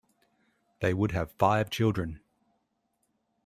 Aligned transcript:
They 0.79 0.95
would 0.95 1.11
have 1.11 1.31
five 1.33 1.69
children. 1.69 2.21